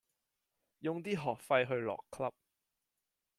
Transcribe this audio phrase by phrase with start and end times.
[0.79, 2.31] 用啲學費去落 Club